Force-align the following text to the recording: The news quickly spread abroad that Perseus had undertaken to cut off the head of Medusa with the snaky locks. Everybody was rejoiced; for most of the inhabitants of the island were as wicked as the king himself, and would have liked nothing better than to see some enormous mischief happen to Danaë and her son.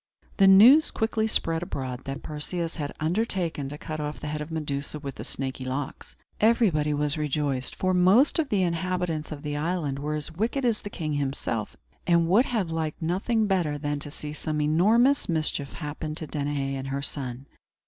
The 0.37 0.47
news 0.47 0.89
quickly 0.89 1.27
spread 1.27 1.61
abroad 1.61 2.05
that 2.05 2.23
Perseus 2.23 2.77
had 2.77 2.91
undertaken 2.99 3.69
to 3.69 3.77
cut 3.77 3.99
off 3.99 4.19
the 4.19 4.25
head 4.25 4.41
of 4.41 4.49
Medusa 4.49 4.97
with 4.97 5.13
the 5.13 5.23
snaky 5.23 5.63
locks. 5.63 6.15
Everybody 6.39 6.91
was 6.91 7.19
rejoiced; 7.19 7.75
for 7.75 7.93
most 7.93 8.39
of 8.39 8.49
the 8.49 8.63
inhabitants 8.63 9.31
of 9.31 9.43
the 9.43 9.55
island 9.55 9.99
were 9.99 10.15
as 10.15 10.31
wicked 10.31 10.65
as 10.65 10.81
the 10.81 10.89
king 10.89 11.13
himself, 11.13 11.77
and 12.07 12.27
would 12.27 12.45
have 12.45 12.71
liked 12.71 12.99
nothing 12.99 13.45
better 13.45 13.77
than 13.77 13.99
to 13.99 14.09
see 14.09 14.33
some 14.33 14.59
enormous 14.59 15.29
mischief 15.29 15.73
happen 15.73 16.15
to 16.15 16.25
Danaë 16.25 16.73
and 16.73 16.87
her 16.87 17.03
son. 17.03 17.45